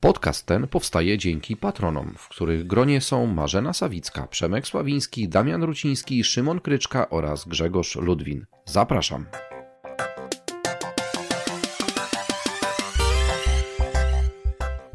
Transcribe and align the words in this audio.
Podcast 0.00 0.46
ten 0.46 0.68
powstaje 0.68 1.18
dzięki 1.18 1.56
patronom, 1.56 2.14
w 2.18 2.28
których 2.28 2.66
gronie 2.66 3.00
są 3.00 3.26
Marzena 3.26 3.72
Sawicka, 3.72 4.26
Przemek 4.26 4.66
Sławiński, 4.66 5.28
Damian 5.28 5.62
Ruciński, 5.62 6.24
Szymon 6.24 6.60
Kryczka 6.60 7.10
oraz 7.10 7.48
Grzegorz 7.48 7.96
Ludwin. 7.96 8.46
Zapraszam. 8.64 9.26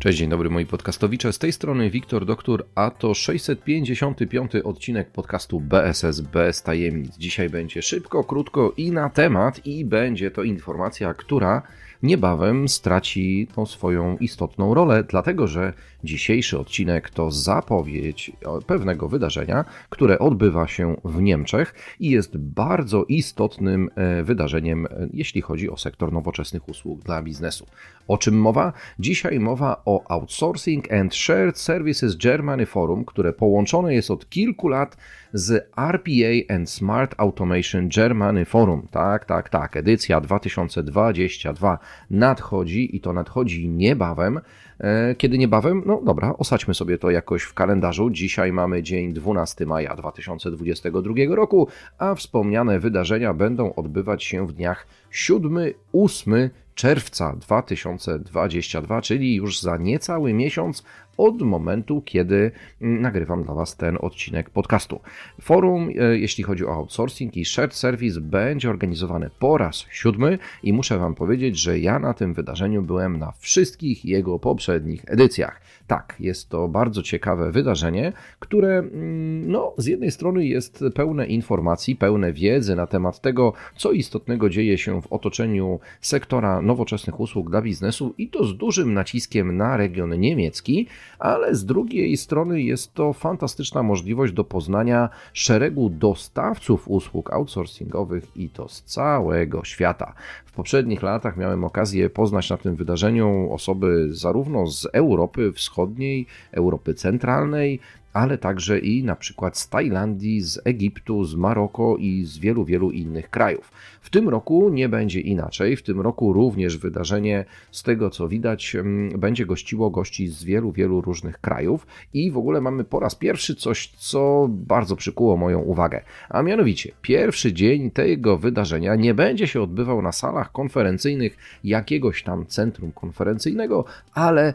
Cześć, 0.02 0.20
dzień 0.20 0.30
dobry 0.30 0.50
moi 0.50 0.66
podcastowicze. 0.66 1.34
Z 1.34 1.40
tej 1.40 1.52
strony 1.52 1.90
Wiktor 1.90 2.26
Doktor, 2.26 2.66
a 2.76 2.92
to 2.92 3.14
655 3.14 4.52
odcinek 4.64 5.12
podcastu 5.12 5.60
BSS 5.60 6.22
bez 6.22 6.64
tajemnic. 6.64 7.18
Dzisiaj 7.18 7.50
będzie 7.50 7.82
szybko, 7.82 8.24
krótko 8.24 8.74
i 8.78 8.92
na 8.92 9.10
temat 9.10 9.66
i 9.66 9.86
będzie 9.86 10.32
to 10.32 10.44
informacja, 10.44 11.14
która 11.14 11.62
niebawem 12.04 12.68
straci 12.68 13.48
tą 13.56 13.66
swoją 13.66 14.18
istotną 14.18 14.74
rolę, 14.74 15.04
dlatego 15.04 15.48
że 15.48 15.74
dzisiejszy 16.04 16.60
odcinek 16.60 17.10
to 17.10 17.32
zapowiedź 17.32 18.32
pewnego 18.68 19.08
wydarzenia, 19.10 19.66
które 19.90 20.20
odbywa 20.20 20.68
się 20.68 20.96
w 21.06 21.22
Niemczech 21.22 21.74
i 22.00 22.10
jest 22.10 22.38
bardzo 22.38 23.04
istotnym 23.04 23.90
e, 23.96 24.24
wydarzeniem, 24.24 24.86
e, 24.86 24.90
jeśli 25.14 25.42
chodzi 25.42 25.70
o 25.70 25.78
sektor 25.78 26.14
nowoczesnych 26.14 26.70
usług 26.70 27.04
dla 27.04 27.24
biznesu. 27.24 27.68
O 28.08 28.18
czym 28.18 28.36
mowa? 28.36 28.74
Dzisiaj 29.00 29.40
mowa 29.40 29.82
o 29.86 29.91
Outsourcing 30.10 30.94
and 30.94 31.16
Shared 31.16 31.58
Services 31.58 32.18
Germany 32.18 32.66
Forum, 32.66 33.06
które 33.06 33.34
połączone 33.34 33.94
jest 33.94 34.12
od 34.12 34.30
kilku 34.30 34.68
lat 34.68 34.98
z 35.34 35.70
RPA 35.78 36.56
and 36.56 36.70
Smart 36.70 37.16
Automation 37.18 37.90
Germany 37.96 38.46
Forum. 38.46 38.88
Tak, 38.92 39.26
tak, 39.26 39.50
tak. 39.50 39.78
Edycja 39.78 40.22
2022 40.22 41.80
nadchodzi 42.10 42.96
i 42.96 43.02
to 43.02 43.14
nadchodzi 43.14 43.70
niebawem. 43.70 44.40
E, 44.80 45.16
kiedy 45.16 45.38
niebawem? 45.38 45.84
No 45.86 46.02
dobra, 46.06 46.34
osadźmy 46.38 46.74
sobie 46.74 46.98
to 46.98 47.12
jakoś 47.12 47.44
w 47.44 47.54
kalendarzu. 47.54 48.10
Dzisiaj 48.10 48.54
mamy 48.54 48.84
dzień 48.84 49.14
12 49.14 49.66
maja 49.66 49.96
2022 49.96 51.14
roku, 51.36 51.68
a 51.98 52.16
wspomniane 52.16 52.80
wydarzenia 52.80 53.34
będą 53.34 53.76
odbywać 53.76 54.24
się 54.24 54.48
w 54.48 54.54
dniach 54.54 54.88
7-8 55.12 56.50
czerwca 56.82 57.36
2022, 57.36 59.02
czyli 59.02 59.36
już 59.36 59.60
za 59.62 59.78
niecały 59.78 60.34
miesiąc 60.34 60.84
od 61.18 61.42
momentu, 61.42 62.02
kiedy 62.06 62.52
mm, 62.82 63.02
nagrywam 63.02 63.44
dla 63.44 63.54
Was 63.54 63.78
ten 63.78 63.98
odcinek 64.02 64.50
podcastu. 64.50 65.00
Forum, 65.42 65.90
e, 66.00 66.18
jeśli 66.18 66.44
chodzi 66.44 66.66
o 66.66 66.74
outsourcing 66.74 67.38
i 67.38 67.46
shared 67.46 67.74
service, 67.74 68.22
będzie 68.22 68.70
organizowane 68.70 69.30
po 69.40 69.58
raz 69.58 69.86
siódmy 69.92 70.38
i 70.64 70.74
muszę 70.74 70.98
Wam 70.98 71.16
powiedzieć, 71.16 71.60
że 71.60 71.80
ja 71.80 72.00
na 72.00 72.14
tym 72.14 72.34
wydarzeniu 72.34 72.82
byłem 72.82 73.20
na 73.20 73.32
wszystkich 73.40 74.06
jego 74.06 74.40
poprzednich 74.40 75.04
edycjach. 75.08 75.62
Tak, 75.88 76.16
jest 76.20 76.50
to 76.50 76.68
bardzo 76.68 77.04
ciekawe 77.04 77.52
wydarzenie, 77.52 78.14
które 78.40 78.78
mm, 78.78 79.52
no, 79.52 79.74
z 79.78 79.86
jednej 79.86 80.12
strony 80.12 80.46
jest 80.46 80.84
pełne 80.96 81.28
informacji, 81.28 81.96
pełne 81.96 82.34
wiedzy 82.34 82.76
na 82.76 82.88
temat 82.88 83.22
tego, 83.22 83.54
co 83.76 83.92
istotnego 83.92 84.50
dzieje 84.50 84.78
się 84.78 85.02
w 85.02 85.14
otoczeniu 85.14 85.80
sektora 86.02 86.62
nowoczesnych 86.62 87.20
usług 87.20 87.50
dla 87.50 87.62
biznesu 87.62 88.14
i 88.18 88.28
to 88.28 88.46
z 88.46 88.58
dużym 88.58 88.94
naciskiem 88.94 89.58
na 89.58 89.78
region 89.78 90.20
niemiecki, 90.20 90.88
ale 91.20 91.56
z 91.56 91.66
drugiej 91.66 92.18
strony 92.18 92.62
jest 92.62 92.94
to 92.94 93.14
fantastyczna 93.14 93.84
możliwość 93.84 94.34
do 94.34 94.44
poznania 94.44 95.10
szeregu 95.34 95.90
dostawców 95.90 96.88
usług 96.88 97.34
outsourcingowych 97.34 98.38
i 98.38 98.50
to 98.50 98.68
z 98.68 98.84
całego 98.84 99.64
świata. 99.64 100.14
W 100.46 100.52
poprzednich 100.52 101.04
latach 101.04 101.38
miałem 101.38 101.64
okazję 101.64 102.10
poznać 102.10 102.50
na 102.50 102.58
tym 102.58 102.76
wydarzeniu 102.76 103.50
osoby 103.52 104.08
zarówno 104.12 104.68
z 104.68 104.88
Europy 104.94 105.52
Wschodniej, 105.54 106.26
Europy 106.52 106.94
Centralnej, 106.94 107.80
ale 108.14 108.38
także 108.38 108.80
i 108.80 109.04
na 109.04 109.16
przykład 109.16 109.58
z 109.58 109.70
Tajlandii, 109.70 110.42
z 110.42 110.60
Egiptu, 110.66 111.24
z 111.24 111.36
Maroko 111.36 111.98
i 111.98 112.26
z 112.26 112.38
wielu, 112.38 112.66
wielu 112.66 112.92
innych 112.92 113.30
krajów. 113.30 113.72
W 114.02 114.10
tym 114.10 114.30
roku 114.30 114.70
nie 114.70 114.90
będzie 114.90 115.20
inaczej. 115.20 115.76
W 115.76 115.84
tym 115.84 116.02
roku 116.02 116.34
również 116.34 116.78
wydarzenie, 116.78 117.46
z 117.72 117.84
tego 117.84 118.10
co 118.10 118.28
widać, 118.28 118.76
mm, 118.76 119.20
będzie 119.20 119.46
gościło 119.46 119.90
gości 119.90 120.28
z 120.28 120.44
wielu, 120.44 120.72
wielu 120.72 121.02
różnych 121.02 121.42
krajów 121.42 121.88
i 122.14 122.32
w 122.32 122.38
ogóle 122.38 122.62
mamy 122.62 122.84
po 122.84 123.00
raz 123.00 123.16
pierwszy 123.16 123.56
coś, 123.56 123.92
co 123.98 124.48
bardzo 124.50 124.96
przykuło 124.96 125.38
moją 125.38 125.60
uwagę. 125.60 126.04
A 126.30 126.42
mianowicie, 126.42 126.92
pierwszy 127.02 127.54
dzień 127.54 127.92
tego 127.92 128.38
wydarzenia 128.38 128.96
nie 128.96 129.14
będzie 129.14 129.48
się 129.48 129.62
odbywał 129.62 130.02
na 130.02 130.12
salach 130.12 130.52
konferencyjnych 130.52 131.38
jakiegoś 131.64 132.24
tam 132.24 132.46
centrum 132.46 132.92
konferencyjnego, 132.92 133.86
ale 134.14 134.54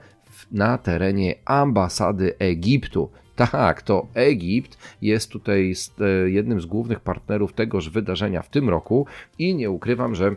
na 0.53 0.79
terenie 0.79 1.35
ambasady 1.45 2.39
Egiptu. 2.39 3.11
Tak, 3.37 3.83
to 3.83 4.07
Egipt 4.15 4.79
jest 5.03 5.31
tutaj 5.31 5.75
e, 6.01 6.31
jednym 6.31 6.61
z 6.61 6.67
głównych 6.67 7.01
partnerów 7.01 7.53
tegoż 7.53 7.91
wydarzenia 7.91 8.43
w 8.43 8.49
tym 8.49 8.69
roku 8.69 9.07
i 9.39 9.55
nie 9.55 9.71
ukrywam, 9.71 10.15
że 10.15 10.37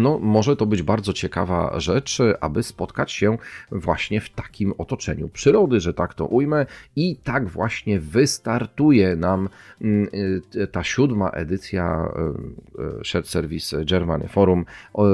no, 0.00 0.18
może 0.18 0.56
to 0.56 0.66
być 0.66 0.82
bardzo 0.82 1.12
ciekawa 1.12 1.80
rzecz, 1.80 2.18
aby 2.40 2.62
spotkać 2.62 3.12
się 3.12 3.38
właśnie 3.72 4.20
w 4.20 4.30
takim 4.30 4.74
otoczeniu 4.78 5.28
przyrody, 5.28 5.80
że 5.80 5.94
tak 5.94 6.14
to 6.14 6.26
ujmę. 6.26 6.66
I 6.96 7.16
tak 7.16 7.48
właśnie 7.48 8.00
wystartuje 8.00 9.16
nam 9.16 9.48
mm, 9.80 10.08
y, 10.54 10.66
ta 10.66 10.84
siódma 10.84 11.30
edycja 11.30 12.08
y, 12.78 13.00
y, 13.00 13.04
Shared 13.04 13.28
Service 13.28 13.84
Germany 13.84 14.28
Forum, 14.28 14.64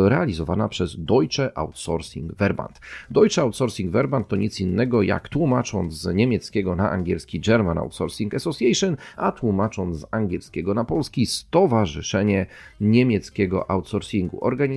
realizowana 0.09 0.69
przez 0.69 1.04
Deutsche 1.04 1.59
Outsourcing 1.59 2.32
Verband. 2.34 2.81
Deutsche 3.10 3.43
Outsourcing 3.43 3.91
Verband 3.91 4.28
to 4.28 4.37
nic 4.37 4.60
innego 4.60 5.03
jak 5.03 5.28
tłumacząc 5.28 5.94
z 5.94 6.14
niemieckiego 6.14 6.76
na 6.76 6.91
angielski 6.91 7.41
German 7.41 7.78
Outsourcing 7.78 8.34
Association, 8.34 8.97
a 9.16 9.32
tłumacząc 9.32 9.97
z 9.97 10.06
angielskiego 10.10 10.75
na 10.75 10.84
polski 10.84 11.26
Stowarzyszenie 11.26 12.47
Niemieckiego 12.81 13.70
Outsourcingu 13.70 14.44
organizacja, 14.44 14.71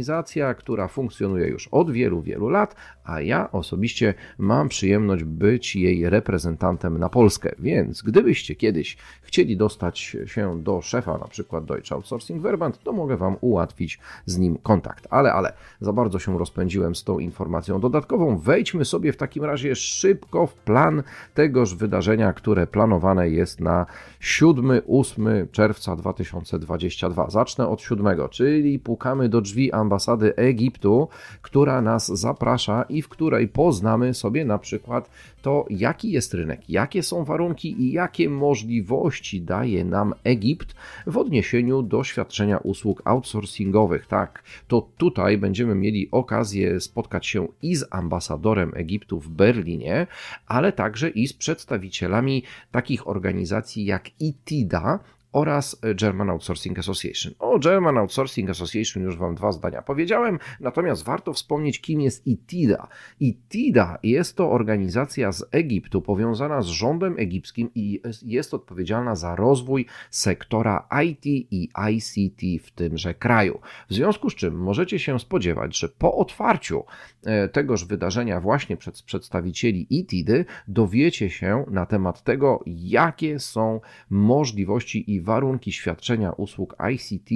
która 0.58 0.88
funkcjonuje 0.88 1.48
już 1.48 1.68
od 1.68 1.92
wielu, 1.92 2.22
wielu 2.22 2.50
lat, 2.50 2.76
a 3.04 3.22
ja 3.22 3.52
osobiście 3.52 4.14
mam 4.38 4.70
przyjemność 4.70 5.24
być 5.24 5.76
jej 5.76 6.10
reprezentantem 6.10 6.98
na 6.98 7.10
Polskę. 7.10 7.52
Więc 7.60 8.02
gdybyście 8.02 8.56
kiedyś 8.56 8.98
chcieli 9.22 9.58
dostać 9.58 10.00
się 10.26 10.64
do 10.64 10.82
szefa, 10.82 11.18
na 11.18 11.28
przykład 11.28 11.66
Deutsche 11.66 11.96
Outsourcing 11.96 12.42
Verband, 12.42 12.84
to 12.84 12.94
mogę 12.94 13.18
Wam 13.18 13.36
ułatwić 13.42 14.00
z 14.26 14.38
nim 14.38 14.58
kontakt. 14.58 15.08
Ale, 15.10 15.34
ale, 15.34 15.54
za 15.82 15.94
bardzo 15.94 16.20
się 16.20 16.38
rozpędziłem 16.38 16.96
z 16.96 17.04
tą 17.04 17.20
informacją 17.20 17.80
dodatkową. 17.80 18.38
Wejdźmy 18.38 18.86
sobie 18.86 19.14
w 19.14 19.18
takim 19.18 19.44
razie 19.44 19.76
szybko 19.76 20.48
w 20.48 20.54
plan 20.54 21.04
tegoż 21.34 21.76
wydarzenia, 21.76 22.34
które 22.34 22.68
planowane 22.68 23.30
jest 23.30 23.60
na 23.60 23.86
7-8 24.22 25.52
czerwca 25.52 25.96
2022. 25.96 27.30
Zacznę 27.30 27.68
od 27.68 27.82
7, 27.82 28.18
czyli 28.32 28.80
pukamy 28.80 29.30
do 29.30 29.42
drzwi 29.42 29.72
ambasady 29.86 30.36
Egiptu, 30.36 31.08
która 31.42 31.82
nas 31.82 32.08
zaprasza 32.08 32.84
i 32.90 33.02
w 33.02 33.10
której 33.10 33.48
poznamy 33.48 34.14
sobie 34.14 34.46
na 34.46 34.58
przykład 34.58 35.10
to, 35.42 35.66
jaki 35.70 36.12
jest 36.12 36.34
rynek, 36.34 36.70
jakie 36.70 37.04
są 37.04 37.24
warunki 37.24 37.82
i 37.82 37.92
jakie 37.92 38.30
możliwości 38.30 39.42
daje 39.42 39.86
nam 39.86 40.14
Egipt 40.24 40.76
w 41.08 41.18
odniesieniu 41.18 41.84
do 41.84 42.04
świadczenia 42.04 42.58
usług 42.58 43.02
outsourcingowych. 43.06 44.08
Tak, 44.08 44.44
to 44.68 44.90
tutaj 44.98 45.38
będziemy 45.38 45.76
mieli 45.76 46.10
okazję 46.12 46.80
spotkać 46.80 47.28
się 47.28 47.48
i 47.62 47.76
z 47.76 47.86
ambasadorem 47.92 48.72
Egiptu 48.76 49.20
w 49.20 49.30
Berlinie, 49.30 50.08
ale 50.48 50.72
także 50.72 51.10
i 51.10 51.28
z 51.28 51.34
przedstawicielami 51.34 52.44
takich 52.72 53.08
organizacji 53.08 53.86
jak 53.86 54.22
ITIDA, 54.22 55.00
oraz 55.36 55.82
German 56.02 56.30
Outsourcing 56.30 56.80
Association. 56.80 57.34
O 57.40 57.60
German 57.60 57.98
Outsourcing 57.98 58.50
Association 58.50 59.04
już 59.04 59.18
Wam 59.18 59.36
dwa 59.36 59.52
zdania 59.52 59.82
powiedziałem, 59.82 60.40
natomiast 60.60 61.06
warto 61.06 61.34
wspomnieć, 61.34 61.82
kim 61.82 62.02
jest 62.02 62.28
ITIDA. 62.28 62.88
ITIDA 63.20 63.98
jest 64.04 64.38
to 64.38 64.52
organizacja 64.52 65.32
z 65.32 65.46
Egiptu 65.52 66.02
powiązana 66.02 66.62
z 66.62 66.66
rządem 66.66 67.16
egipskim 67.18 67.70
i 67.76 68.02
jest 68.22 68.54
odpowiedzialna 68.54 69.16
za 69.16 69.36
rozwój 69.36 69.86
sektora 70.10 70.88
IT 71.06 71.26
i 71.26 71.70
ICT 71.92 72.66
w 72.66 72.72
tymże 72.72 73.14
kraju. 73.14 73.60
W 73.90 73.94
związku 73.94 74.30
z 74.30 74.36
czym 74.36 74.58
możecie 74.60 75.00
się 75.00 75.20
spodziewać, 75.20 75.80
że 75.80 75.90
po 75.90 76.16
otwarciu 76.16 76.84
e, 77.24 77.50
tegoż 77.50 77.86
wydarzenia 77.86 78.42
właśnie 78.42 78.78
przez 78.78 79.02
przedstawicieli 79.02 79.88
ITIDY 79.90 80.46
dowiecie 80.68 81.30
się 81.30 81.66
na 81.72 81.86
temat 81.86 82.24
tego, 82.24 82.64
jakie 82.66 83.40
są 83.40 83.82
możliwości 84.10 85.12
i 85.12 85.25
warunki 85.26 85.72
świadczenia 85.72 86.32
usług 86.32 86.76
ICT 86.94 87.30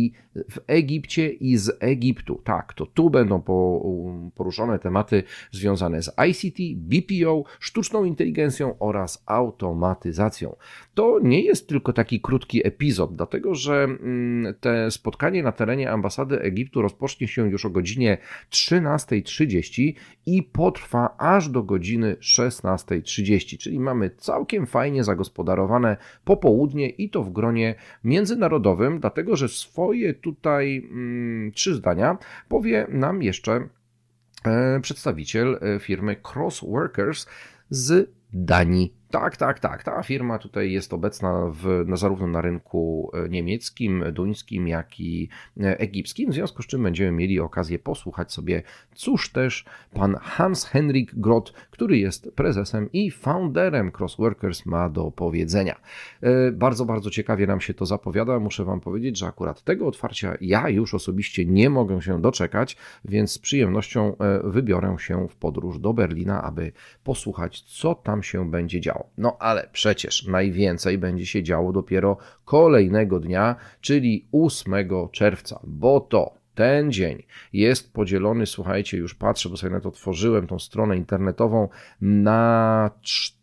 w 0.49 0.59
Egipcie 0.67 1.29
i 1.29 1.57
z 1.57 1.77
Egiptu. 1.79 2.41
Tak, 2.43 2.73
to 2.73 2.85
tu 2.85 3.09
będą 3.09 3.41
poruszone 4.35 4.79
tematy 4.79 5.23
związane 5.51 6.01
z 6.01 6.11
ICT, 6.29 6.57
BPO, 6.75 7.43
sztuczną 7.59 8.05
inteligencją 8.05 8.79
oraz 8.79 9.23
automatyzacją. 9.25 10.55
To 10.93 11.19
nie 11.23 11.41
jest 11.41 11.67
tylko 11.67 11.93
taki 11.93 12.21
krótki 12.21 12.67
epizod, 12.67 13.15
dlatego 13.15 13.55
że 13.55 13.83
mm, 13.83 14.55
te 14.59 14.91
spotkanie 14.91 15.43
na 15.43 15.51
terenie 15.51 15.91
ambasady 15.91 16.41
Egiptu 16.41 16.81
rozpocznie 16.81 17.27
się 17.27 17.49
już 17.49 17.65
o 17.65 17.69
godzinie 17.69 18.17
13.30 18.49 19.93
i 20.25 20.43
potrwa 20.43 21.15
aż 21.17 21.49
do 21.49 21.63
godziny 21.63 22.15
16.30, 22.15 23.57
czyli 23.57 23.79
mamy 23.79 24.09
całkiem 24.09 24.65
fajnie 24.65 25.03
zagospodarowane 25.03 25.97
popołudnie 26.23 26.89
i 26.89 27.09
to 27.09 27.23
w 27.23 27.31
gronie 27.31 27.75
międzynarodowym, 28.03 28.99
dlatego 28.99 29.35
że 29.35 29.49
swoje 29.49 30.13
tutaj 30.13 30.87
mm, 30.91 31.51
trzy 31.51 31.75
zdania 31.75 32.17
powie 32.47 32.87
nam 32.89 33.23
jeszcze 33.23 33.69
e, 34.45 34.79
przedstawiciel 34.79 35.59
e, 35.61 35.79
firmy 35.79 36.15
Crossworkers 36.33 37.27
z 37.69 38.11
Danii. 38.33 38.98
Tak, 39.11 39.37
tak, 39.37 39.59
tak. 39.59 39.83
Ta 39.83 40.03
firma 40.03 40.39
tutaj 40.39 40.71
jest 40.71 40.93
obecna 40.93 41.51
w, 41.51 41.83
na, 41.87 41.95
zarówno 41.95 42.27
na 42.27 42.41
rynku 42.41 43.11
e, 43.13 43.29
niemieckim, 43.29 44.03
duńskim, 44.11 44.67
jak 44.67 44.99
i 44.99 45.29
e, 45.59 45.79
egipskim, 45.79 46.31
w 46.31 46.33
związku 46.33 46.63
z 46.63 46.67
czym 46.67 46.83
będziemy 46.83 47.11
mieli 47.11 47.39
okazję 47.39 47.79
posłuchać 47.79 48.33
sobie, 48.33 48.63
cóż 48.95 49.31
też 49.31 49.65
pan 49.93 50.15
Hans 50.21 50.65
Henrik 50.65 51.15
Grot, 51.15 51.53
który 51.71 51.97
jest 51.97 52.31
prezesem 52.35 52.89
i 52.93 53.11
founderem 53.11 53.91
Crossworkers 53.99 54.65
ma 54.65 54.89
do 54.89 55.11
powiedzenia. 55.11 55.81
E, 56.21 56.51
bardzo, 56.51 56.85
bardzo 56.85 57.09
ciekawie 57.09 57.47
nam 57.47 57.61
się 57.61 57.73
to 57.73 57.85
zapowiada. 57.85 58.39
Muszę 58.39 58.65
wam 58.65 58.79
powiedzieć, 58.79 59.17
że 59.17 59.27
akurat 59.27 59.63
tego 59.63 59.87
otwarcia 59.87 60.33
ja 60.41 60.69
już 60.69 60.93
osobiście 60.93 61.45
nie 61.45 61.69
mogę 61.69 62.01
się 62.01 62.21
doczekać, 62.21 62.77
więc 63.05 63.31
z 63.31 63.39
przyjemnością 63.39 64.15
wybiorę 64.43 64.95
się 64.99 65.27
w 65.27 65.35
podróż 65.35 65.79
do 65.79 65.93
Berlina, 65.93 66.43
aby 66.43 66.71
posłuchać, 67.03 67.61
co 67.61 67.95
tam 67.95 68.23
się 68.23 68.51
będzie 68.51 68.81
działo. 68.81 68.98
No 69.17 69.37
ale 69.39 69.69
przecież 69.71 70.27
najwięcej 70.27 70.97
będzie 70.97 71.25
się 71.25 71.43
działo 71.43 71.71
dopiero 71.71 72.17
kolejnego 72.45 73.19
dnia, 73.19 73.55
czyli 73.81 74.27
8 74.31 74.73
czerwca, 75.11 75.59
bo 75.63 75.99
to 75.99 76.33
ten 76.55 76.91
dzień 76.91 77.23
jest 77.53 77.93
podzielony, 77.93 78.45
słuchajcie, 78.45 78.97
już 78.97 79.15
patrzę, 79.15 79.49
bo 79.49 79.57
sobie 79.57 79.73
na 79.73 79.79
to 79.79 79.89
otworzyłem 79.89 80.47
tą 80.47 80.59
stronę 80.59 80.97
internetową, 80.97 81.69
na 82.01 82.91
cztery 83.01 83.38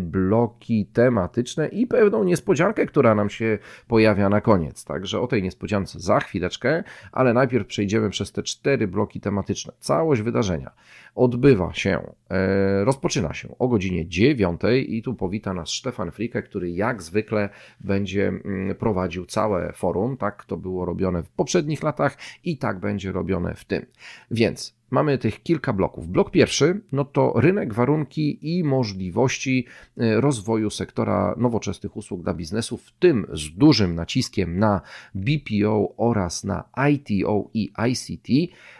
bloki 0.00 0.86
tematyczne 0.86 1.68
i 1.68 1.86
pewną 1.86 2.24
niespodziankę, 2.24 2.86
która 2.86 3.14
nam 3.14 3.30
się 3.30 3.58
pojawia 3.88 4.28
na 4.28 4.40
koniec. 4.40 4.84
Także 4.84 5.20
o 5.20 5.26
tej 5.26 5.42
niespodziance 5.42 6.00
za 6.00 6.20
chwileczkę, 6.20 6.84
ale 7.12 7.34
najpierw 7.34 7.66
przejdziemy 7.66 8.10
przez 8.10 8.32
te 8.32 8.42
cztery 8.42 8.88
bloki 8.88 9.20
tematyczne. 9.20 9.72
Całość 9.80 10.22
wydarzenia 10.22 10.70
odbywa 11.14 11.72
się, 11.72 12.14
e, 12.30 12.84
rozpoczyna 12.84 13.34
się 13.34 13.58
o 13.58 13.68
godzinie 13.68 14.08
9 14.08 14.60
i 14.86 15.02
tu 15.02 15.14
powita 15.14 15.54
nas 15.54 15.68
Stefan 15.68 16.10
Frike, 16.10 16.42
który 16.42 16.70
jak 16.70 17.02
zwykle 17.02 17.48
będzie 17.80 18.28
mm, 18.28 18.74
prowadził 18.74 19.26
całe 19.26 19.72
forum. 19.72 20.16
Tak 20.16 20.44
to 20.44 20.56
było 20.56 20.84
robione 20.84 21.22
w 21.22 21.28
poprzednich 21.28 21.82
latach 21.82 22.16
i 22.44 22.58
tak 22.58 22.80
będzie 22.80 23.12
robione 23.12 23.54
w 23.54 23.64
tym. 23.64 23.86
Więc 24.30 24.81
mamy 24.92 25.18
tych 25.18 25.42
kilka 25.42 25.72
bloków. 25.72 26.08
Blok 26.08 26.30
pierwszy, 26.30 26.80
no 26.92 27.04
to 27.04 27.32
rynek, 27.36 27.74
warunki 27.74 28.58
i 28.58 28.64
możliwości 28.64 29.66
e, 29.98 30.20
rozwoju 30.20 30.70
sektora 30.70 31.34
nowoczesnych 31.38 31.96
usług 31.96 32.22
dla 32.22 32.34
biznesu, 32.34 32.76
w 32.76 32.92
tym 32.98 33.26
z 33.32 33.50
dużym 33.50 33.94
naciskiem 33.94 34.58
na 34.58 34.80
BPO 35.14 35.94
oraz 35.96 36.44
na 36.44 36.64
ITO 36.92 37.50
i 37.54 37.72
ICT 37.90 38.28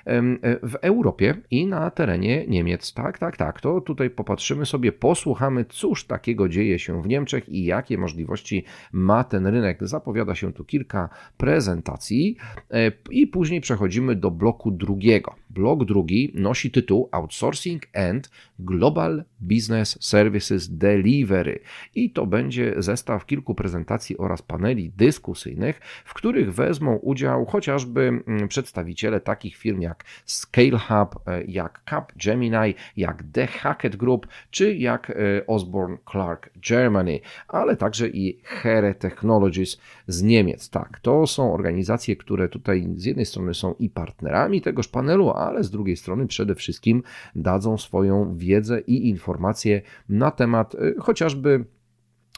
e, 0.07 0.23
w 0.63 0.75
Europie 0.83 1.35
i 1.51 1.67
na 1.67 1.91
terenie 1.91 2.47
Niemiec. 2.47 2.93
Tak, 2.93 3.19
tak, 3.19 3.37
tak. 3.37 3.61
To 3.61 3.81
tutaj 3.81 4.11
popatrzymy 4.11 4.67
sobie, 4.67 4.93
posłuchamy, 4.93 5.65
cóż 5.65 6.05
takiego 6.05 6.49
dzieje 6.49 6.79
się 6.79 7.03
w 7.03 7.07
Niemczech 7.07 7.49
i 7.49 7.65
jakie 7.65 7.99
możliwości 7.99 8.65
ma 8.93 9.25
ten 9.25 9.47
rynek. 9.47 9.79
Zapowiada 9.81 10.35
się 10.35 10.53
tu 10.53 10.65
kilka 10.65 11.09
prezentacji 11.37 12.37
e, 12.71 12.93
i 13.11 13.27
później 13.27 13.61
przechodzimy 13.61 14.17
do 14.17 14.31
bloku 14.31 14.71
drugiego. 14.71 15.35
Blok 15.51 15.85
drugi 15.85 16.02
nosi 16.35 16.71
tytuł 16.71 17.09
Outsourcing 17.13 17.83
and 17.95 18.31
Global 18.59 19.25
Business 19.41 19.99
Services 20.01 20.69
Delivery 20.69 21.61
i 21.95 22.11
to 22.11 22.27
będzie 22.27 22.75
zestaw 22.77 23.27
kilku 23.27 23.55
prezentacji 23.55 24.19
oraz 24.19 24.43
paneli 24.43 24.91
dyskusyjnych, 24.97 25.81
w 26.05 26.15
których 26.15 26.55
wezmą 26.55 26.97
udział 26.97 27.47
chociażby 27.47 28.01
mm, 28.01 28.49
przedstawiciele 28.49 29.21
takich 29.21 29.57
firm 29.57 29.81
jak 29.81 30.05
Scale 30.27 30.79
Hub, 30.79 31.29
e, 31.29 31.45
jak 31.45 31.83
Cap 31.91 32.13
Gemini, 32.25 32.75
jak 32.97 33.25
The 33.33 33.47
Hackett 33.47 33.97
Group, 33.97 34.27
czy 34.51 34.75
jak 34.75 35.11
e, 35.11 35.15
Osborne 35.47 35.99
Clark 36.11 36.51
Germany, 36.69 37.21
ale 37.49 37.77
także 37.77 38.09
i 38.09 38.41
Here 38.45 38.95
Technologies 38.95 39.81
z 40.07 40.23
Niemiec. 40.23 40.71
Tak, 40.71 41.01
to 41.01 41.27
są 41.27 41.55
organizacje, 41.55 42.17
które 42.17 42.49
tutaj 42.49 42.89
z 42.97 43.05
jednej 43.05 43.27
strony 43.27 43.55
są 43.55 43.75
i 43.79 43.91
partnerami 43.91 44.61
tegoż 44.61 44.89
panelu, 44.89 45.31
ale 45.31 45.65
z 45.65 45.71
drugiej 45.71 45.92
strony 45.97 46.27
przede 46.27 46.55
wszystkim 46.55 47.03
dadzą 47.35 47.79
swoją 47.79 48.37
wiedzę 48.37 48.81
i 48.81 49.09
informacje 49.09 49.83
na 50.09 50.31
temat 50.31 50.75
y, 50.75 50.95
chociażby 50.99 51.65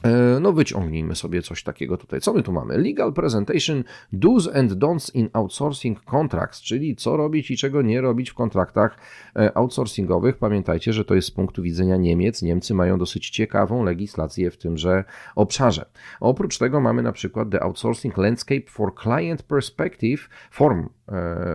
E, 0.04 0.40
no 0.40 0.52
wyciągnijmy 0.52 1.14
sobie 1.14 1.42
coś 1.42 1.62
takiego 1.62 1.96
tutaj. 1.96 2.20
Co 2.20 2.32
my 2.32 2.42
tu 2.42 2.52
mamy? 2.52 2.78
Legal 2.78 3.12
Presentation 3.12 3.84
Do's 4.12 4.58
and 4.58 4.72
Don'ts 4.72 5.14
in 5.14 5.28
Outsourcing 5.32 6.04
Contracts, 6.04 6.62
czyli 6.62 6.96
co 6.96 7.16
robić 7.16 7.50
i 7.50 7.56
czego 7.56 7.82
nie 7.82 8.00
robić 8.00 8.30
w 8.30 8.34
kontraktach 8.34 8.98
e, 9.36 9.56
outsourcingowych. 9.58 10.38
Pamiętajcie, 10.38 10.92
że 10.92 11.04
to 11.04 11.14
jest 11.14 11.28
z 11.28 11.30
punktu 11.30 11.62
widzenia 11.62 11.96
Niemiec. 11.96 12.42
Niemcy 12.42 12.74
mają 12.74 12.98
dosyć 12.98 13.30
ciekawą 13.30 13.84
legislację 13.84 14.50
w 14.50 14.56
tymże 14.56 15.04
obszarze. 15.34 15.86
Oprócz 16.20 16.58
tego 16.58 16.80
mamy 16.80 17.02
na 17.02 17.12
przykład 17.12 17.50
The 17.50 17.62
Outsourcing 17.62 18.16
Landscape 18.16 18.64
for 18.68 18.92
Client 19.02 19.42
Perspective 19.42 20.28
Form 20.50 20.88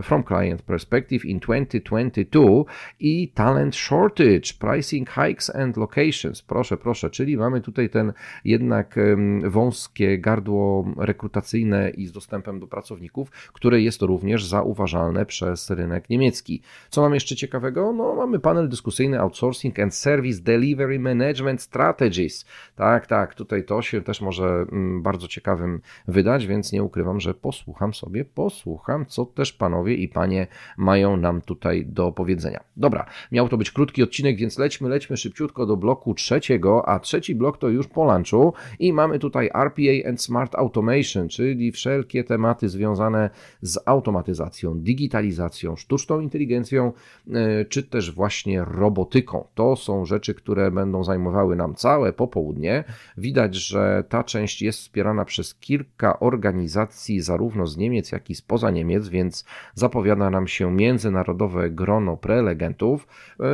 From 0.03 0.23
Client 0.23 0.61
Perspective 0.61 1.25
in 1.25 1.39
2022 1.39 2.63
i 2.99 3.31
Talent 3.33 3.75
Shortage, 3.75 4.53
Pricing 4.59 5.09
Hikes 5.09 5.55
and 5.55 5.77
Locations. 5.77 6.41
Proszę, 6.41 6.77
proszę, 6.77 7.09
czyli 7.09 7.37
mamy 7.37 7.61
tutaj 7.61 7.89
ten 7.89 8.13
jednak 8.45 8.95
wąskie 9.43 10.19
gardło 10.19 10.85
rekrutacyjne 10.97 11.89
i 11.89 12.07
z 12.07 12.11
dostępem 12.11 12.59
do 12.59 12.67
pracowników, 12.67 13.31
które 13.53 13.81
jest 13.81 14.01
również 14.01 14.45
zauważalne 14.45 15.25
przez 15.25 15.69
rynek 15.69 16.09
niemiecki. 16.09 16.61
Co 16.89 17.01
mam 17.01 17.13
jeszcze 17.13 17.35
ciekawego? 17.35 17.93
No, 17.93 18.15
mamy 18.15 18.39
panel 18.39 18.69
dyskusyjny 18.69 19.19
Outsourcing 19.19 19.79
and 19.79 19.95
Service 19.95 20.41
Delivery 20.41 20.99
Management 20.99 21.61
Strategies. 21.61 22.45
Tak, 22.75 23.07
tak, 23.07 23.35
tutaj 23.35 23.63
to 23.63 23.81
się 23.81 24.01
też 24.01 24.21
może 24.21 24.45
mm, 24.45 25.01
bardzo 25.01 25.27
ciekawym 25.27 25.81
wydać, 26.07 26.47
więc 26.47 26.71
nie 26.71 26.83
ukrywam, 26.83 27.19
że 27.19 27.33
posłucham 27.33 27.93
sobie, 27.93 28.25
posłucham, 28.25 29.05
co 29.05 29.25
też 29.39 29.53
panowie 29.53 29.95
i 29.95 30.07
panie 30.07 30.47
mają 30.77 31.17
nam 31.17 31.41
tutaj 31.41 31.85
do 31.85 32.11
powiedzenia. 32.11 32.59
Dobra, 32.77 33.05
miał 33.31 33.49
to 33.49 33.57
być 33.57 33.71
krótki 33.71 34.03
odcinek, 34.03 34.37
więc 34.37 34.57
lećmy, 34.57 34.89
lećmy 34.89 35.17
szybciutko 35.17 35.65
do 35.65 35.77
bloku 35.77 36.13
trzeciego, 36.13 36.89
a 36.89 36.99
trzeci 36.99 37.35
blok 37.35 37.57
to 37.57 37.69
już 37.69 37.87
Poland 37.87 38.19
launchu 38.31 38.53
i 38.79 38.93
mamy 38.93 39.19
tutaj 39.19 39.49
RPA 39.53 40.09
and 40.09 40.21
Smart 40.21 40.55
Automation, 40.55 41.29
czyli 41.29 41.71
wszelkie 41.71 42.23
tematy 42.23 42.69
związane 42.69 43.29
z 43.61 43.79
automatyzacją, 43.85 44.79
digitalizacją, 44.79 45.75
sztuczną 45.75 46.19
inteligencją, 46.19 46.93
e, 47.33 47.65
czy 47.65 47.83
też 47.83 48.11
właśnie 48.11 48.65
robotyką. 48.65 49.47
To 49.55 49.75
są 49.75 50.05
rzeczy, 50.05 50.33
które 50.33 50.71
będą 50.71 51.03
zajmowały 51.03 51.55
nam 51.55 51.75
całe 51.75 52.13
popołudnie. 52.13 52.83
Widać, 53.17 53.55
że 53.55 54.03
ta 54.09 54.23
część 54.23 54.61
jest 54.61 54.79
wspierana 54.79 55.25
przez 55.25 55.55
kilka 55.55 56.19
organizacji, 56.19 57.21
zarówno 57.21 57.67
z 57.67 57.77
Niemiec, 57.77 58.11
jak 58.11 58.29
i 58.29 58.35
spoza 58.35 58.71
Niemiec, 58.71 59.07
więc 59.07 59.28
zapowiada 59.75 60.29
nam 60.29 60.47
się 60.47 60.71
międzynarodowe 60.71 61.69
grono 61.69 62.17
prelegentów. 62.17 63.07
E, 63.39 63.45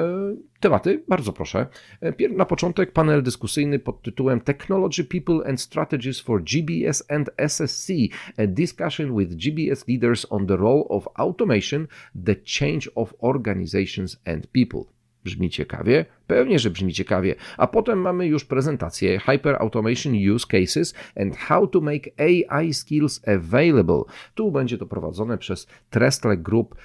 tematy, 0.60 1.04
bardzo 1.08 1.34
proszę. 1.34 1.68
E, 2.02 2.30
na 2.30 2.46
początek 2.46 2.92
panel 2.92 3.24
dyskusyjny 3.24 3.80
pod 3.80 4.02
tytułem 4.02 4.42
Technology, 4.42 5.04
People 5.04 5.50
and 5.50 5.62
Strategies 5.62 6.20
for 6.20 6.44
GBS 6.44 7.04
and 7.10 7.30
SSC, 7.38 7.90
a 8.38 8.48
discussion 8.48 9.18
with 9.18 9.36
GBS 9.36 9.88
leaders 9.88 10.28
on 10.30 10.48
the 10.48 10.58
role 10.58 10.84
of 10.90 11.08
automation, 11.20 11.88
the 12.26 12.36
change 12.36 12.90
of 12.96 13.14
organizations 13.22 14.22
and 14.26 14.48
people. 14.48 14.82
Brzmi 15.24 15.50
ciekawie, 15.50 16.06
Pewnie, 16.28 16.60
że 16.60 16.70
brzmi 16.70 16.94
ciekawie. 16.94 17.36
A 17.58 17.68
potem 17.68 18.00
mamy 18.00 18.28
już 18.28 18.46
prezentację 18.46 19.20
Hyper 19.20 19.56
Automation 19.56 20.14
Use 20.34 20.48
Cases 20.48 20.94
and 21.22 21.38
How 21.38 21.68
to 21.68 21.82
Make 21.82 22.10
AI 22.18 22.74
Skills 22.74 23.22
Available. 23.28 24.02
Tu 24.36 24.52
będzie 24.52 24.78
to 24.78 24.86
prowadzone 24.86 25.38
przez 25.38 25.68
Trestle 25.90 26.38
Group 26.38 26.76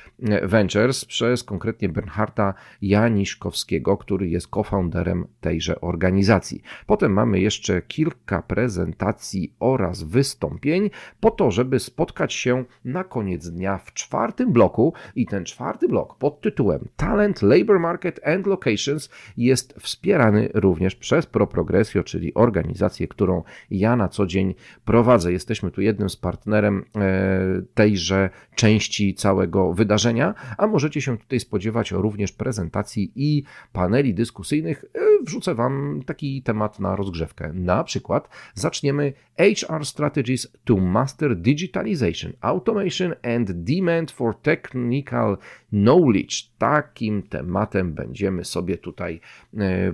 Ventures, 0.43 1.05
przez 1.05 1.45
konkretnie 1.45 1.89
Bernharda 1.89 2.55
Janiszkowskiego, 2.83 3.97
który 3.97 4.29
jest 4.29 4.49
co-founderem 4.61 5.27
tejże 5.41 5.81
organizacji. 5.81 6.63
Potem 6.87 7.13
mamy 7.13 7.41
jeszcze 7.41 7.83
kilka 7.83 8.43
prezentacji 8.43 9.55
oraz 9.61 10.03
wystąpień 10.03 10.91
po 11.21 11.31
to, 11.31 11.51
żeby 11.51 11.79
spotkać 11.79 12.33
się 12.33 12.65
na 12.85 13.05
koniec 13.05 13.49
dnia 13.49 13.79
w 13.79 13.93
czwartym 13.93 14.53
bloku 14.53 14.93
i 15.15 15.27
ten 15.27 15.45
czwarty 15.45 15.89
blok 15.89 16.19
pod 16.19 16.41
tytułem 16.41 16.89
Talent, 16.97 17.43
Labor 17.43 17.81
Market 17.81 18.21
and 18.27 18.47
Locations 18.47 19.11
jest 19.37 19.75
wspierany 19.79 20.49
również 20.55 20.95
przez 20.95 21.27
ProProgresio, 21.27 22.03
czyli 22.03 22.35
organizację, 22.35 23.09
którą 23.09 23.43
ja 23.71 23.97
na 23.97 24.09
co 24.09 24.27
dzień 24.27 24.55
prowadzę. 24.85 25.33
Jesteśmy 25.33 25.71
tu 25.71 25.81
jednym 25.81 26.11
z 26.11 26.17
partnerem 26.17 26.85
e, 26.97 27.63
tejże 27.75 28.31
części 28.55 29.15
całego 29.15 29.73
wydarzenia, 29.73 30.35
a 30.59 30.67
możecie 30.67 31.01
się 31.01 31.19
tutaj 31.19 31.41
spodziewać 31.41 31.91
również 31.91 32.33
prezentacji 32.33 33.13
i 33.15 33.43
paneli 33.73 34.15
dyskusyjnych. 34.15 34.85
E, 34.95 35.25
wrzucę 35.25 35.55
Wam 35.55 36.03
taki 36.07 36.43
temat 36.43 36.81
na 36.81 36.97
rozgrzewkę. 36.97 37.53
Na 37.55 37.85
przykład 37.85 38.29
zaczniemy 38.55 39.13
HR 39.39 39.85
Strategies 39.85 40.49
to 40.65 40.77
Master 40.77 41.37
Digitalization, 41.37 42.33
Automation 42.41 43.15
and 43.23 43.53
Demand 43.53 44.11
for 44.11 44.35
Technical 44.35 45.39
Knowledge. 45.71 46.43
Takim 46.59 47.23
tematem 47.23 47.93
będziemy 47.93 48.45
sobie 48.45 48.79
tutaj 48.79 49.21
e, 49.59 49.93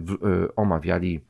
omawiali 0.57 1.21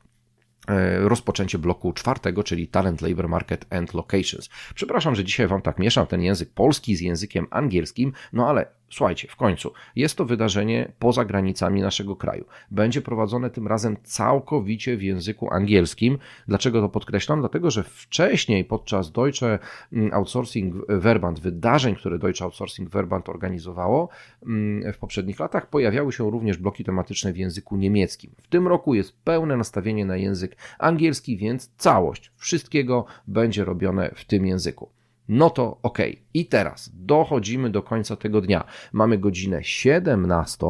E, 0.67 0.99
rozpoczęcie 0.99 1.57
bloku 1.57 1.93
czwartego, 1.93 2.43
czyli 2.43 2.67
Talent, 2.67 3.01
Labor 3.01 3.29
Market 3.29 3.65
and 3.69 3.93
Locations. 3.93 4.49
Przepraszam, 4.75 5.15
że 5.15 5.23
dzisiaj 5.23 5.47
Wam 5.47 5.61
tak 5.61 5.79
mieszam 5.79 6.07
ten 6.07 6.21
język 6.21 6.49
polski 6.53 6.95
z 6.95 7.01
językiem 7.01 7.47
angielskim, 7.51 8.13
no 8.33 8.49
ale 8.49 8.65
słuchajcie, 8.89 9.27
w 9.27 9.35
końcu 9.35 9.73
jest 9.95 10.17
to 10.17 10.25
wydarzenie 10.25 10.91
poza 10.99 11.25
granicami 11.25 11.81
naszego 11.81 12.15
kraju. 12.15 12.45
Będzie 12.71 13.01
prowadzone 13.01 13.49
tym 13.49 13.67
razem 13.67 13.97
całkowicie 14.03 14.97
w 14.97 15.03
języku 15.03 15.53
angielskim. 15.53 16.17
Dlaczego 16.47 16.81
to 16.81 16.89
podkreślam? 16.89 17.39
Dlatego, 17.39 17.71
że 17.71 17.83
wcześniej 17.83 18.65
podczas 18.65 19.11
Deutsche 19.11 19.59
mm, 19.93 20.13
Outsourcing 20.13 20.75
Verband, 20.89 21.39
wydarzeń, 21.39 21.95
które 21.95 22.19
Deutsche 22.19 22.45
Outsourcing 22.45 22.89
Verband 22.89 23.29
organizowało 23.29 24.09
mm, 24.45 24.93
w 24.93 24.97
poprzednich 24.97 25.39
latach, 25.39 25.69
pojawiały 25.69 26.11
się 26.11 26.31
również 26.31 26.57
bloki 26.57 26.83
tematyczne 26.83 27.33
w 27.33 27.37
języku 27.37 27.77
niemieckim. 27.77 28.31
W 28.43 28.47
tym 28.47 28.67
roku 28.67 28.93
jest 28.93 29.23
pełne 29.23 29.57
nastawienie 29.57 30.05
na 30.05 30.17
język 30.17 30.55
angielski, 30.79 31.37
więc 31.37 31.71
całość 31.77 32.31
wszystkiego 32.37 33.05
będzie 33.27 33.65
robione 33.65 34.11
w 34.15 34.25
tym 34.25 34.45
języku. 34.45 34.96
No 35.29 35.49
to 35.49 35.79
ok. 35.83 35.97
I 36.33 36.45
teraz 36.45 36.91
dochodzimy 36.93 37.69
do 37.69 37.83
końca 37.83 38.15
tego 38.15 38.41
dnia. 38.41 38.63
Mamy 38.93 39.17
godzinę 39.17 39.63
17 39.63 40.67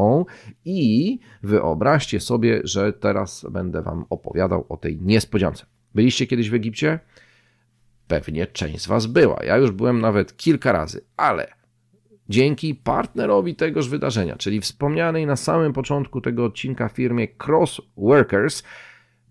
i 0.66 1.20
wyobraźcie 1.44 2.20
sobie, 2.20 2.62
że 2.64 2.94
teraz 2.94 3.46
będę 3.52 3.82
Wam 3.82 4.06
opowiadał 4.10 4.66
o 4.70 4.78
tej 4.78 5.02
niespodziance. 5.02 5.66
Byliście 5.96 6.28
kiedyś 6.28 6.50
w 6.50 6.54
Egipcie? 6.54 7.00
Pewnie 8.08 8.48
część 8.48 8.82
z 8.82 8.88
Was 8.88 9.06
była. 9.06 9.40
Ja 9.44 9.58
już 9.58 9.72
byłem 9.72 10.02
nawet 10.02 10.38
kilka 10.38 10.72
razy, 10.72 11.02
ale 11.18 11.48
dzięki 12.30 12.76
partnerowi 12.76 13.56
tegoż 13.56 13.90
wydarzenia, 13.90 14.36
czyli 14.36 14.62
wspomnianej 14.62 15.26
na 15.26 15.36
samym 15.36 15.74
początku 15.74 16.22
tego 16.22 16.46
odcinka 16.46 16.90
firmie 16.90 17.28
Crossworkers, 17.48 18.64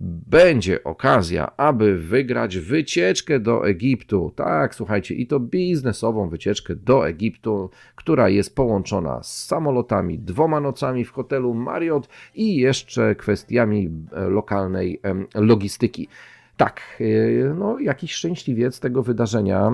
będzie 0.00 0.84
okazja, 0.84 1.56
aby 1.56 1.98
wygrać 1.98 2.58
wycieczkę 2.58 3.40
do 3.40 3.68
Egiptu. 3.68 4.32
Tak, 4.36 4.74
słuchajcie, 4.74 5.14
i 5.14 5.26
to 5.26 5.40
biznesową 5.40 6.28
wycieczkę 6.28 6.76
do 6.76 7.08
Egiptu, 7.08 7.70
która 7.94 8.28
jest 8.28 8.54
połączona 8.54 9.22
z 9.22 9.44
samolotami, 9.44 10.18
dwoma 10.18 10.60
nocami 10.60 11.04
w 11.04 11.10
hotelu 11.10 11.54
Marriott 11.54 12.08
i 12.34 12.56
jeszcze 12.56 13.14
kwestiami 13.14 13.90
e, 14.12 14.28
lokalnej 14.28 15.00
logistyki. 15.34 16.08
Tak, 16.56 16.80
e, 17.00 17.54
no, 17.54 17.78
jakiś 17.78 18.12
szczęśliwiec 18.12 18.80
tego 18.80 19.02
wydarzenia 19.02 19.66
e, 19.66 19.72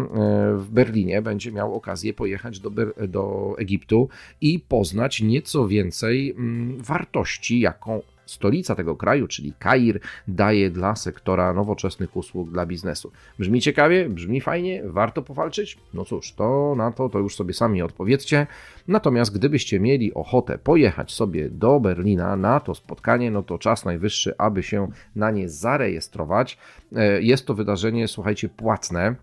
w 0.57 0.71
Berlinie 0.71 1.23
będzie 1.23 1.52
miał 1.52 1.75
okazję 1.75 2.14
pojechać 2.14 2.61
do, 2.61 2.71
do 3.09 3.55
Egiptu 3.59 4.09
i 4.41 4.61
poznać 4.61 5.21
nieco 5.21 5.69
więcej 5.69 6.31
mm, 6.31 6.83
wartości, 6.83 7.61
jaką 7.61 8.02
stolica 8.26 8.75
tego 8.75 8.97
kraju, 8.97 9.29
czyli 9.29 9.52
Kair, 9.59 10.00
daje 10.29 10.71
dla 10.71 10.97
sektora 10.97 11.52
nowoczesnych 11.52 12.17
usług 12.17 12.50
dla 12.50 12.67
biznesu. 12.67 13.12
Brzmi 13.38 13.61
ciekawie, 13.61 14.09
brzmi 14.09 14.41
fajnie, 14.41 14.83
warto 14.85 15.23
powalczyć? 15.23 15.79
No 15.95 16.05
cóż, 16.05 16.33
to 16.33 16.75
na 16.76 16.93
to 16.93 17.09
to 17.09 17.19
już 17.19 17.37
sobie 17.37 17.55
sami 17.55 17.83
odpowiedzcie. 17.83 18.47
Natomiast 18.88 19.35
gdybyście 19.35 19.81
mieli 19.81 20.14
ochotę 20.14 20.59
pojechać 20.59 21.12
sobie 21.12 21.50
do 21.50 21.81
Berlina 21.81 22.37
na 22.37 22.61
to 22.61 22.75
spotkanie, 22.75 23.31
no 23.31 23.43
to 23.43 23.59
czas 23.59 23.85
najwyższy, 23.85 24.35
aby 24.38 24.62
się 24.62 24.88
na 25.17 25.31
nie 25.31 25.49
zarejestrować. 25.49 26.59
E, 26.97 27.23
jest 27.23 27.47
to 27.47 27.55
wydarzenie, 27.55 28.09
słuchajcie, 28.09 28.49
płatne. 28.49 29.14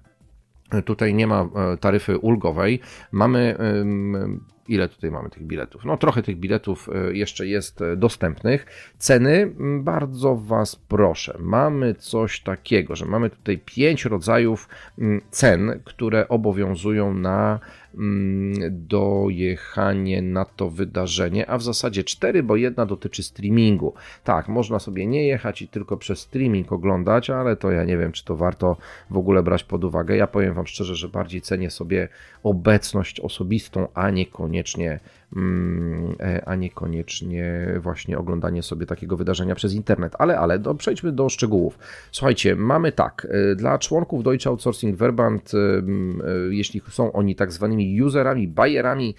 Tutaj 0.86 1.14
nie 1.14 1.28
ma 1.28 1.42
e, 1.42 1.78
taryfy 1.78 2.18
ulgowej. 2.18 2.80
Mamy 3.12 3.58
ile 4.70 4.90
tutaj 4.90 5.12
mamy 5.12 5.30
tych 5.30 5.44
biletów? 5.44 5.86
No 5.86 5.98
trochę 5.98 6.24
tych 6.24 6.38
biletów 6.38 6.90
e, 6.90 7.14
jeszcze 7.14 7.48
jest 7.48 7.82
e, 7.82 7.96
dostępnych. 7.96 8.66
Ceny, 8.98 9.54
bardzo 9.80 10.36
Was 10.36 10.76
proszę, 10.76 11.38
mamy 11.40 11.96
coś 11.96 12.42
takiego, 12.42 12.96
że 12.96 13.06
mamy 13.06 13.30
tutaj 13.30 13.58
pięć 13.66 14.06
rodzajów 14.06 14.70
cen, 15.32 15.80
które 15.86 16.28
obowiązują 16.28 17.14
na 17.14 17.60
Mm, 17.89 17.89
dojechanie 18.72 20.22
na 20.22 20.46
to 20.46 20.70
wydarzenie, 20.70 21.50
a 21.50 21.58
w 21.58 21.64
zasadzie 21.64 22.04
cztery, 22.04 22.44
bo 22.44 22.56
jedna 22.56 22.86
dotyczy 22.86 23.24
streamingu. 23.24 23.94
Tak, 24.24 24.48
można 24.48 24.80
sobie 24.80 25.06
nie 25.06 25.28
jechać 25.28 25.62
i 25.62 25.68
tylko 25.68 25.98
przez 25.98 26.20
streaming 26.20 26.72
oglądać, 26.72 27.30
ale 27.30 27.56
to 27.56 27.72
ja 27.72 27.84
nie 27.84 27.98
wiem, 27.98 28.12
czy 28.12 28.26
to 28.26 28.36
warto 28.36 28.78
w 29.10 29.18
ogóle 29.18 29.44
brać 29.44 29.64
pod 29.64 29.84
uwagę. 29.84 30.18
Ja 30.18 30.28
powiem 30.28 30.54
Wam 30.54 30.68
szczerze, 30.68 30.96
że 30.96 31.10
bardziej 31.10 31.42
cenię 31.42 31.70
sobie 31.70 32.08
obecność 32.44 33.20
osobistą, 33.20 33.88
a 33.94 34.10
niekoniecznie 34.10 34.90
Mm, 34.90 35.19
a 36.46 36.56
niekoniecznie 36.56 37.74
właśnie 37.80 38.18
oglądanie 38.18 38.64
sobie 38.64 38.86
takiego 38.86 39.18
wydarzenia 39.18 39.56
przez 39.56 39.74
internet. 39.74 40.14
Ale, 40.20 40.40
ale 40.40 40.60
do, 40.60 40.76
przejdźmy 40.76 41.12
do 41.12 41.30
szczegółów. 41.30 41.80
Słuchajcie, 42.12 42.56
mamy 42.56 42.92
tak, 42.92 43.28
e, 43.30 43.56
dla 43.56 43.80
członków 43.80 44.24
Deutsche 44.24 44.50
Outsourcing 44.50 44.98
Verband, 44.98 45.52
e, 45.54 45.58
jeśli 46.50 46.82
są 46.90 47.12
oni 47.12 47.36
tak 47.36 47.52
zwanymi 47.52 48.02
userami, 48.02 48.48
bayerami 48.48 49.16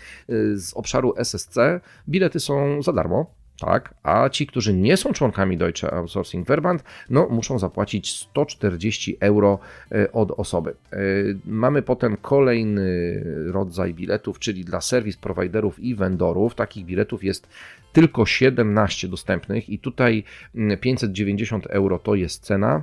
z 0.55 0.75
obszaru 0.75 1.15
SSC, 1.17 1.57
bilety 2.09 2.41
są 2.41 2.83
za 2.83 2.93
darmo 2.93 3.40
tak? 3.61 3.95
A 4.03 4.29
ci, 4.29 4.47
którzy 4.47 4.75
nie 4.75 4.97
są 4.97 5.13
członkami 5.13 5.57
Deutsche 5.57 5.91
Outsourcing 5.95 6.47
Verband, 6.47 6.85
no 7.11 7.29
muszą 7.31 7.59
zapłacić 7.59 8.17
140 8.17 9.17
euro 9.21 9.59
e, 9.93 10.13
od 10.13 10.31
osoby. 10.31 10.71
E, 10.93 10.97
mamy 11.47 11.83
potem 11.83 12.17
kolejny 12.17 13.23
rodzaj 13.53 13.95
biletów, 13.95 14.39
czyli 14.39 14.65
dla 14.65 14.81
serwis 14.81 15.17
providerów 15.17 15.79
i 15.79 15.95
vendorów. 15.95 16.55
Takich 16.55 16.85
biletów 16.85 17.25
jest 17.25 17.49
tylko 17.93 18.27
17 18.27 19.09
dostępnych 19.09 19.69
i 19.69 19.79
tutaj 19.79 20.25
590 20.81 21.67
mm, 21.67 21.77
euro 21.77 21.99
to 21.99 22.15
jest 22.15 22.45
cena 22.45 22.83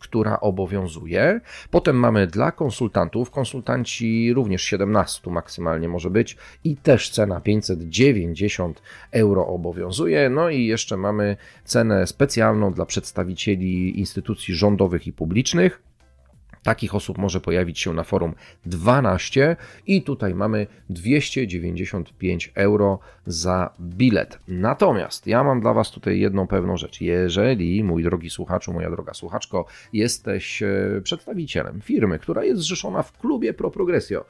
która 0.00 0.40
obowiązuje. 0.40 1.40
Potem 1.70 1.96
mamy 1.96 2.26
dla 2.26 2.52
konsultantów, 2.52 3.30
konsultanci 3.30 4.32
również 4.34 4.62
17 4.62 5.30
maksymalnie 5.30 5.88
może 5.88 6.10
być 6.10 6.36
i 6.64 6.76
też 6.76 7.10
cena 7.10 7.40
590 7.40 8.82
euro 9.12 9.46
obowiązuje. 9.46 10.30
No 10.30 10.50
i 10.50 10.66
jeszcze 10.66 10.96
mamy 10.96 11.36
cenę 11.64 12.06
specjalną 12.06 12.72
dla 12.72 12.86
przedstawicieli 12.86 13.98
instytucji 14.00 14.54
rządowych 14.54 15.06
i 15.06 15.12
publicznych 15.12 15.91
Takich 16.62 16.94
osób 16.94 17.18
może 17.18 17.40
pojawić 17.40 17.80
się 17.80 17.92
na 17.92 18.04
forum 18.04 18.34
12 18.66 19.56
i 19.86 20.02
tutaj 20.02 20.34
mamy 20.34 20.66
295 20.90 22.52
euro 22.54 22.98
za 23.26 23.70
bilet. 23.80 24.38
Natomiast 24.48 25.26
ja 25.26 25.44
mam 25.44 25.60
dla 25.60 25.74
Was 25.74 25.90
tutaj 25.90 26.20
jedną 26.20 26.46
pewną 26.46 26.76
rzecz. 26.76 27.00
Jeżeli, 27.00 27.84
mój 27.84 28.02
drogi 28.02 28.30
słuchaczu, 28.30 28.72
moja 28.72 28.90
droga 28.90 29.14
słuchaczko, 29.14 29.66
jesteś 29.92 30.62
e, 30.62 31.00
przedstawicielem 31.04 31.80
firmy, 31.80 32.18
która 32.18 32.44
jest 32.44 32.60
zrzeszona 32.60 33.02
w 33.02 33.18
klubie 33.18 33.54
Pro 33.54 33.70
Progressio, 33.70 34.24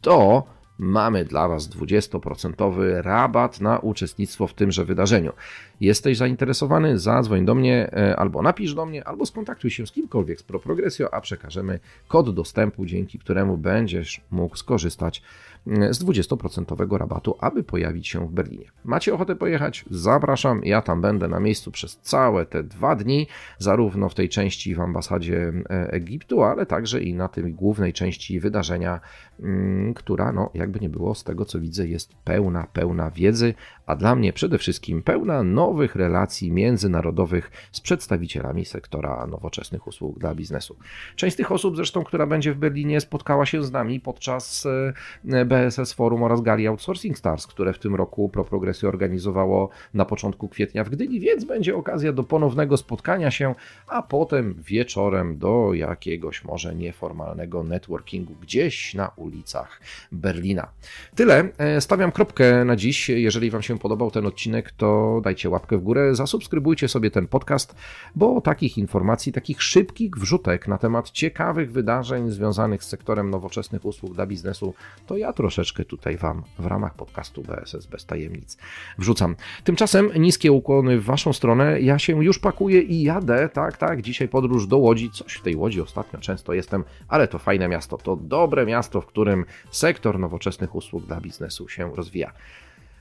to 0.00 0.46
mamy 0.80 1.24
dla 1.24 1.48
Was 1.48 1.68
20% 1.68 3.00
rabat 3.00 3.60
na 3.60 3.78
uczestnictwo 3.78 4.46
w 4.46 4.54
tymże 4.54 4.84
wydarzeniu. 4.84 5.32
Jesteś 5.80 6.16
zainteresowany? 6.16 6.98
Zadzwoń 6.98 7.44
do 7.44 7.54
mnie 7.54 7.90
e, 7.92 8.16
albo 8.16 8.42
napisz 8.42 8.74
do 8.74 8.86
mnie, 8.86 9.04
albo 9.04 9.26
skontaktuj 9.26 9.70
się 9.70 9.86
z 9.86 9.92
kimkolwiek 9.92 10.40
z 10.40 10.42
ProProgresio, 10.42 11.14
a 11.14 11.20
przekażemy 11.20 11.80
kod 12.08 12.34
dostępu, 12.34 12.86
dzięki 12.86 13.18
któremu 13.18 13.56
będziesz 13.56 14.20
mógł 14.30 14.56
skorzystać 14.56 15.22
z 15.66 16.04
20% 16.04 16.96
rabatu, 16.96 17.36
aby 17.40 17.64
pojawić 17.64 18.08
się 18.08 18.28
w 18.28 18.30
Berlinie. 18.30 18.70
Macie 18.84 19.14
ochotę 19.14 19.36
pojechać? 19.36 19.84
Zapraszam. 19.90 20.60
Ja 20.64 20.82
tam 20.82 21.00
będę 21.00 21.28
na 21.28 21.40
miejscu 21.40 21.70
przez 21.70 21.96
całe 21.96 22.46
te 22.46 22.62
dwa 22.62 22.96
dni, 22.96 23.26
zarówno 23.58 24.08
w 24.08 24.14
tej 24.14 24.28
części 24.28 24.74
w 24.74 24.80
ambasadzie 24.80 25.52
e, 25.70 25.92
Egiptu, 25.92 26.42
ale 26.42 26.66
także 26.66 27.00
i 27.02 27.14
na 27.14 27.28
tej 27.28 27.54
głównej 27.54 27.92
części 27.92 28.40
wydarzenia, 28.40 29.00
mm, 29.40 29.94
która, 29.94 30.32
no, 30.32 30.50
jakby 30.54 30.80
nie 30.80 30.88
było, 30.88 31.14
z 31.14 31.24
tego 31.24 31.44
co 31.44 31.60
widzę, 31.60 31.88
jest 31.88 32.14
pełna, 32.24 32.66
pełna 32.72 33.10
wiedzy, 33.10 33.54
a 33.86 33.96
dla 33.96 34.14
mnie 34.14 34.32
przede 34.32 34.58
wszystkim 34.58 35.02
pełna 35.02 35.42
nowych 35.42 35.96
relacji 35.96 36.52
międzynarodowych 36.52 37.50
z 37.72 37.80
przedstawicielami 37.80 38.64
sektora 38.64 39.26
nowoczesnych 39.26 39.86
usług 39.86 40.18
dla 40.18 40.34
biznesu. 40.34 40.76
Część 41.16 41.34
z 41.34 41.36
tych 41.36 41.52
osób, 41.52 41.76
zresztą, 41.76 42.04
która 42.04 42.26
będzie 42.26 42.52
w 42.52 42.58
Berlinie, 42.58 43.00
spotkała 43.00 43.46
się 43.46 43.62
z 43.62 43.72
nami 43.72 44.00
podczas 44.00 44.66
e, 44.66 45.44
BSS 45.50 45.92
Forum 45.92 46.22
oraz 46.22 46.40
Gali 46.40 46.66
Outsourcing 46.66 47.18
Stars, 47.18 47.46
które 47.46 47.72
w 47.72 47.78
tym 47.78 47.94
roku 47.94 48.28
ProProgresy 48.28 48.88
organizowało 48.88 49.68
na 49.94 50.04
początku 50.04 50.48
kwietnia 50.48 50.84
w 50.84 50.90
Gdyni, 50.90 51.20
więc 51.20 51.44
będzie 51.44 51.76
okazja 51.76 52.12
do 52.12 52.24
ponownego 52.24 52.76
spotkania 52.76 53.30
się, 53.30 53.54
a 53.86 54.02
potem 54.02 54.54
wieczorem 54.58 55.38
do 55.38 55.74
jakiegoś 55.74 56.44
może 56.44 56.74
nieformalnego 56.74 57.64
networkingu 57.64 58.34
gdzieś 58.40 58.94
na 58.94 59.10
ulicach 59.16 59.80
Berlina. 60.12 60.68
Tyle. 61.14 61.48
E, 61.58 61.80
stawiam 61.80 62.12
kropkę 62.12 62.64
na 62.64 62.76
dziś. 62.76 63.08
Jeżeli 63.08 63.50
Wam 63.50 63.62
się 63.62 63.78
podobał 63.78 64.10
ten 64.10 64.26
odcinek, 64.26 64.72
to 64.72 65.20
dajcie 65.24 65.50
łapkę 65.50 65.78
w 65.78 65.82
górę, 65.82 66.14
zasubskrybujcie 66.14 66.88
sobie 66.88 67.10
ten 67.10 67.26
podcast, 67.26 67.74
bo 68.16 68.40
takich 68.40 68.78
informacji, 68.78 69.32
takich 69.32 69.62
szybkich 69.62 70.16
wrzutek 70.16 70.68
na 70.68 70.78
temat 70.78 71.10
ciekawych 71.10 71.72
wydarzeń 71.72 72.30
związanych 72.30 72.84
z 72.84 72.88
sektorem 72.88 73.30
nowoczesnych 73.30 73.84
usług 73.84 74.14
dla 74.14 74.26
biznesu, 74.26 74.74
to 75.06 75.16
ja 75.16 75.32
troszeczkę 75.40 75.84
tutaj 75.84 76.16
Wam 76.16 76.42
w 76.58 76.66
ramach 76.66 76.94
podcastu 76.94 77.42
BSS 77.42 77.86
bez 77.86 78.06
tajemnic 78.06 78.56
wrzucam. 78.98 79.36
Tymczasem 79.64 80.10
niskie 80.18 80.52
ukłony 80.52 81.00
w 81.00 81.04
Waszą 81.04 81.32
stronę. 81.32 81.80
Ja 81.80 81.98
się 81.98 82.24
już 82.24 82.38
pakuję 82.38 82.80
i 82.80 83.02
jadę. 83.02 83.48
Tak, 83.48 83.76
tak. 83.76 84.02
Dzisiaj 84.02 84.28
podróż 84.28 84.66
do 84.66 84.78
Łodzi. 84.78 85.10
Coś 85.10 85.32
w 85.32 85.42
tej 85.42 85.56
Łodzi 85.56 85.80
ostatnio 85.80 86.18
często 86.18 86.52
jestem, 86.52 86.84
ale 87.08 87.28
to 87.28 87.38
fajne 87.38 87.68
miasto. 87.68 87.98
To 87.98 88.16
dobre 88.16 88.66
miasto, 88.66 89.00
w 89.00 89.06
którym 89.06 89.44
sektor 89.70 90.18
nowoczesnych 90.18 90.74
usług 90.74 91.06
dla 91.06 91.20
biznesu 91.20 91.68
się 91.68 91.94
rozwija. 91.96 92.32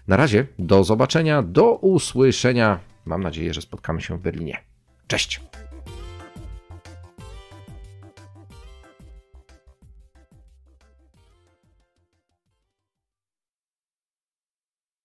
Na 0.08 0.18
razie, 0.18 0.48
do 0.60 0.84
zobaczenia, 0.84 1.42
do 1.42 1.74
usłyszenia. 1.74 2.80
Mam 3.06 3.24
nadzieję, 3.24 3.54
że 3.54 3.62
spotkamy 3.62 4.02
się 4.02 4.18
w 4.18 4.22
Berlinie. 4.22 4.58
Cześć! 5.08 5.42